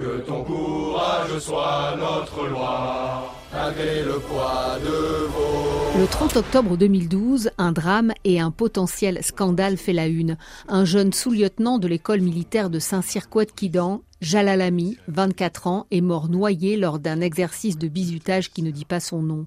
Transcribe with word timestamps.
Que 0.00 0.16
ton 0.20 0.42
courage 0.44 1.38
soit 1.40 1.94
notre 1.98 2.48
loi, 2.48 3.34
malgré 3.52 4.04
le 4.04 4.18
poids 4.18 4.78
de 4.82 5.26
vos... 5.26 5.98
Le 5.98 6.06
30 6.06 6.36
octobre 6.36 6.76
2012, 6.76 7.50
un 7.58 7.72
drame 7.72 8.12
et 8.24 8.40
un 8.40 8.50
potentiel 8.50 9.18
scandale 9.22 9.76
fait 9.76 9.92
la 9.92 10.06
une. 10.06 10.36
Un 10.68 10.84
jeune 10.84 11.12
sous-lieutenant 11.12 11.78
de 11.78 11.88
l'école 11.88 12.20
militaire 12.20 12.70
de 12.70 12.78
Saint-Cyr-Couët-Quidan, 12.78 14.02
Jalalami, 14.20 14.98
24 15.08 15.66
ans, 15.66 15.86
est 15.90 16.00
mort 16.00 16.28
noyé 16.28 16.76
lors 16.76 16.98
d'un 16.98 17.20
exercice 17.20 17.76
de 17.76 17.88
bizutage 17.88 18.50
qui 18.50 18.62
ne 18.62 18.70
dit 18.70 18.84
pas 18.84 19.00
son 19.00 19.22
nom. 19.22 19.46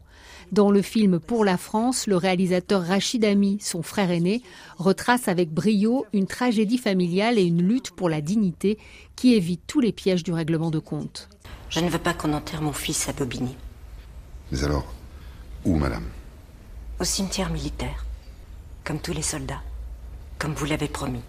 Dans 0.51 0.69
le 0.69 0.81
film 0.81 1.19
Pour 1.19 1.45
la 1.45 1.57
France, 1.57 2.07
le 2.07 2.17
réalisateur 2.17 2.83
Rachid 2.83 3.23
Ami, 3.23 3.57
son 3.61 3.81
frère 3.81 4.11
aîné, 4.11 4.41
retrace 4.77 5.27
avec 5.27 5.51
brio 5.51 6.05
une 6.13 6.27
tragédie 6.27 6.77
familiale 6.77 7.39
et 7.39 7.43
une 7.43 7.63
lutte 7.63 7.91
pour 7.91 8.09
la 8.09 8.21
dignité 8.21 8.77
qui 9.15 9.33
évite 9.33 9.61
tous 9.65 9.79
les 9.79 9.91
pièges 9.91 10.23
du 10.23 10.33
règlement 10.33 10.71
de 10.71 10.79
compte. 10.79 11.29
Je 11.69 11.79
ne 11.79 11.89
veux 11.89 11.99
pas 11.99 12.13
qu'on 12.13 12.33
enterre 12.33 12.61
mon 12.61 12.73
fils 12.73 13.07
à 13.09 13.13
Bobigny. 13.13 13.55
Mais 14.53 14.63
alors, 14.63 14.85
où, 15.65 15.77
madame? 15.77 16.03
Au 16.99 17.03
cimetière 17.03 17.51
militaire. 17.51 18.05
Comme 18.83 18.99
tous 18.99 19.11
les 19.11 19.23
soldats. 19.23 19.63
Comme 20.37 20.53
vous 20.53 20.65
l'avez 20.65 20.87
promis. 20.87 21.23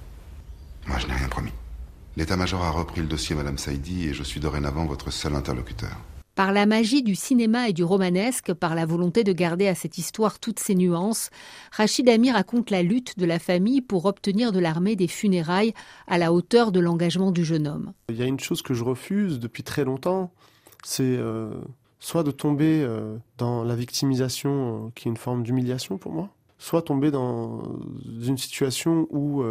Moi, 0.87 0.99
je 0.99 1.07
n'ai 1.07 1.15
rien 1.15 1.29
promis. 1.29 1.53
L'état-major 2.19 2.63
a 2.63 2.71
repris 2.71 3.01
le 3.01 3.07
dossier, 3.07 3.35
madame 3.35 3.57
Saïdi, 3.57 4.09
et 4.09 4.13
je 4.13 4.23
suis 4.23 4.41
dorénavant 4.41 4.85
votre 4.85 5.11
seul 5.11 5.35
interlocuteur. 5.35 5.97
Par 6.35 6.53
la 6.53 6.67
magie 6.67 7.03
du 7.03 7.15
cinéma 7.15 7.71
et 7.71 7.73
du 7.73 7.83
romanesque, 7.83 8.53
par 8.53 8.75
la 8.75 8.85
volonté 8.85 9.25
de 9.25 9.33
garder 9.33 9.69
à 9.69 9.75
cette 9.75 9.97
histoire 9.97 10.39
toutes 10.39 10.61
ses 10.61 10.75
nuances, 10.75 11.31
Rachid 11.73 12.07
Ami 12.11 12.31
raconte 12.31 12.69
la 12.69 12.83
lutte 12.83 13.19
de 13.19 13.25
la 13.25 13.39
famille 13.39 13.81
pour 13.81 14.05
obtenir 14.05 14.53
de 14.53 14.59
l'armée 14.59 14.97
des 14.97 15.09
funérailles 15.09 15.73
à 16.09 16.19
la 16.19 16.31
hauteur 16.31 16.73
de 16.73 16.81
l'engagement 16.81 17.31
du 17.31 17.43
jeune 17.43 17.69
homme. 17.69 17.95
Il 18.11 18.17
y 18.17 18.23
a 18.23 18.27
une 18.27 18.41
chose 18.41 18.61
que 18.61 18.75
je 18.75 18.85
refuse 18.85 19.39
depuis 19.39 19.63
très 19.63 19.85
longtemps, 19.85 20.31
c'est 20.83 21.17
euh, 21.17 21.55
soit 22.05 22.23
de 22.23 22.31
tomber 22.31 22.83
euh, 22.83 23.17
dans 23.39 23.65
la 23.65 23.75
victimisation, 23.75 24.87
euh, 24.87 24.91
qui 24.95 25.09
est 25.09 25.11
une 25.11 25.17
forme 25.17 25.43
d'humiliation 25.43 25.97
pour 25.97 26.13
moi, 26.13 26.29
soit 26.59 26.83
tomber 26.83 27.11
dans 27.11 27.63
une 28.23 28.37
situation 28.37 29.07
où 29.11 29.43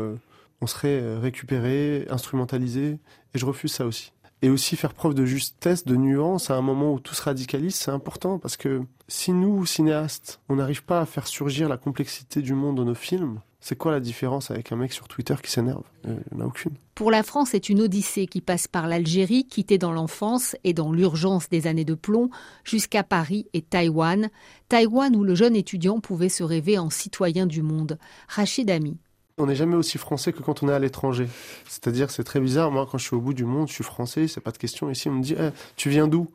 on 0.62 0.68
serait 0.68 1.18
récupéré, 1.18 2.08
instrumentalisé, 2.10 3.00
et 3.34 3.38
je 3.38 3.46
refuse 3.46 3.72
ça 3.72 3.86
aussi. 3.86 4.14
Et 4.42 4.50
aussi 4.50 4.76
faire 4.76 4.94
preuve 4.94 5.14
de 5.14 5.26
justesse, 5.26 5.86
de 5.86 5.96
nuance 5.96 6.50
à 6.50 6.56
un 6.56 6.62
moment 6.62 6.94
où 6.94 7.00
tout 7.00 7.14
se 7.14 7.22
radicalise, 7.22 7.76
c'est 7.76 7.92
important 7.92 8.40
parce 8.40 8.58
que 8.58 8.84
si 9.08 9.32
nous, 9.32 9.66
cinéastes, 9.66 10.40
on 10.48 10.56
n'arrive 10.56 10.84
pas 10.84 11.02
à 11.02 11.06
faire 11.06 11.28
surgir 11.28 11.70
la 11.70 11.78
complexité 11.78 12.42
du 12.42 12.54
monde 12.54 12.78
dans 12.78 12.86
nos 12.86 12.96
films, 12.96 13.42
c'est 13.64 13.78
quoi 13.78 13.94
la 13.94 14.02
différence 14.02 14.52
avec 14.52 14.74
un 14.74 14.76
mec 14.76 14.92
sur 14.92 15.08
Twitter 15.08 15.36
qui 15.42 15.50
s'énerve? 15.50 15.84
Il 16.04 16.12
n'y 16.12 16.20
en 16.36 16.42
a 16.42 16.46
aucune. 16.48 16.74
Pour 16.96 17.12
la 17.12 17.24
France, 17.24 17.52
c'est 17.52 17.70
une 17.70 17.80
odyssée 17.80 18.28
qui 18.28 18.42
passe 18.42 18.68
par 18.68 18.88
l'Algérie, 18.88 19.46
quittée 19.46 19.78
dans 19.78 19.94
l'enfance 19.94 20.58
et 20.66 20.74
dans 20.74 20.92
l'urgence 20.92 21.48
des 21.48 21.66
années 21.66 21.86
de 21.86 21.94
plomb, 21.94 22.30
jusqu'à 22.66 23.04
Paris 23.04 23.48
et 23.54 23.62
Taïwan. 23.62 24.30
Taïwan 24.68 25.16
où 25.16 25.24
le 25.24 25.34
jeune 25.34 25.56
étudiant 25.56 26.02
pouvait 26.02 26.28
se 26.28 26.44
rêver 26.44 26.78
en 26.78 26.90
citoyen 26.90 27.46
du 27.46 27.62
monde. 27.62 27.98
Rachid 28.28 28.70
Ami. 28.70 28.98
On 29.40 29.48
n'est 29.48 29.56
jamais 29.56 29.76
aussi 29.76 29.98
français 29.98 30.32
que 30.32 30.44
quand 30.44 30.62
on 30.62 30.70
est 30.70 30.74
à 30.74 30.78
l'étranger. 30.78 31.28
C'est-à-dire, 31.68 32.12
c'est 32.12 32.24
très 32.24 32.40
bizarre. 32.40 32.70
Moi, 32.70 32.88
quand 32.90 33.00
je 33.00 33.06
suis 33.06 33.16
au 33.16 33.20
bout 33.20 33.34
du 33.34 33.46
monde, 33.46 33.68
je 33.68 33.74
suis 33.74 33.84
français, 33.84 34.28
c'est 34.28 34.42
pas 34.42 34.52
de 34.52 34.60
question. 34.60 34.92
Ici, 34.92 35.10
on 35.10 35.14
me 35.14 35.24
dit, 35.24 35.36
eh, 35.36 35.50
tu 35.76 35.90
viens 35.90 36.08
d'où? 36.08 36.30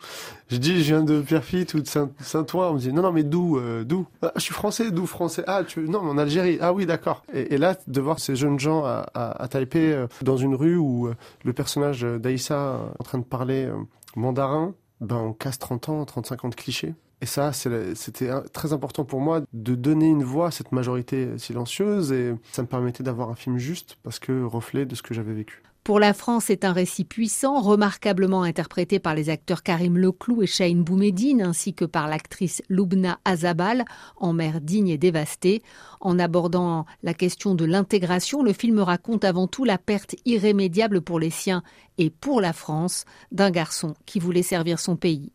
Je 0.50 0.56
dis, 0.56 0.82
je 0.82 0.94
viens 0.94 1.02
de 1.02 1.20
Pierrefitte 1.20 1.74
ou 1.74 1.80
de 1.80 1.86
Saint-Ouen. 1.86 2.70
On 2.70 2.74
me 2.74 2.78
dit, 2.80 2.92
non, 2.92 3.02
non, 3.02 3.12
mais 3.12 3.22
d'où 3.22 3.56
euh, 3.56 3.84
D'où? 3.84 4.06
Ah, 4.20 4.32
Je 4.34 4.40
suis 4.40 4.54
français, 4.54 4.90
d'où 4.90 5.06
français? 5.06 5.44
Ah, 5.46 5.62
tu 5.62 5.88
non, 5.88 6.00
en 6.00 6.18
Algérie. 6.18 6.58
Ah 6.60 6.72
oui, 6.72 6.86
d'accord. 6.86 7.22
Et, 7.32 7.56
là, 7.56 7.76
de 7.86 8.00
voir 8.00 8.18
ces 8.18 8.34
jeunes 8.34 8.58
gens 8.58 8.84
à, 8.84 9.06
à, 9.14 9.46
Taipei, 9.46 9.92
euh, 9.92 10.08
dans 10.22 10.36
une 10.36 10.56
rue 10.56 10.76
où 10.76 11.06
euh, 11.06 11.14
le 11.44 11.52
personnage 11.52 12.02
d'Aïssa 12.02 12.80
en 12.98 13.04
train 13.04 13.18
de 13.18 13.24
parler 13.24 13.70
mandarin, 14.16 14.74
ben, 15.00 15.16
on 15.16 15.32
casse 15.32 15.60
30 15.60 15.88
ans, 15.88 16.04
35 16.04 16.44
ans 16.46 16.48
de 16.48 16.56
clichés. 16.56 16.94
Et 17.20 17.26
ça, 17.26 17.52
c'était 17.52 18.30
très 18.52 18.72
important 18.72 19.04
pour 19.04 19.20
moi 19.20 19.42
de 19.52 19.74
donner 19.74 20.06
une 20.06 20.22
voix 20.22 20.48
à 20.48 20.50
cette 20.50 20.70
majorité 20.70 21.36
silencieuse 21.36 22.12
et 22.12 22.34
ça 22.52 22.62
me 22.62 22.68
permettait 22.68 23.02
d'avoir 23.02 23.28
un 23.30 23.34
film 23.34 23.58
juste 23.58 23.98
parce 24.04 24.18
que 24.18 24.44
reflet 24.44 24.86
de 24.86 24.94
ce 24.94 25.02
que 25.02 25.14
j'avais 25.14 25.32
vécu. 25.32 25.62
Pour 25.88 26.00
la 26.00 26.12
France, 26.12 26.44
c'est 26.48 26.66
un 26.66 26.72
récit 26.74 27.04
puissant, 27.04 27.62
remarquablement 27.62 28.42
interprété 28.42 28.98
par 28.98 29.14
les 29.14 29.30
acteurs 29.30 29.62
Karim 29.62 29.96
Leclou 29.96 30.42
et 30.42 30.46
Shahin 30.46 30.82
Boumedine, 30.82 31.40
ainsi 31.40 31.72
que 31.72 31.86
par 31.86 32.08
l'actrice 32.08 32.60
Loubna 32.68 33.18
Azabal, 33.24 33.86
en 34.18 34.34
mer 34.34 34.60
digne 34.60 34.88
et 34.88 34.98
dévastée. 34.98 35.62
En 36.00 36.18
abordant 36.18 36.84
la 37.02 37.14
question 37.14 37.54
de 37.54 37.64
l'intégration, 37.64 38.42
le 38.42 38.52
film 38.52 38.80
raconte 38.80 39.24
avant 39.24 39.46
tout 39.46 39.64
la 39.64 39.78
perte 39.78 40.14
irrémédiable 40.26 41.00
pour 41.00 41.18
les 41.18 41.30
siens 41.30 41.62
et 41.96 42.10
pour 42.10 42.42
la 42.42 42.52
France 42.52 43.06
d'un 43.32 43.50
garçon 43.50 43.94
qui 44.04 44.18
voulait 44.18 44.42
servir 44.42 44.78
son 44.78 44.96
pays. 44.96 45.32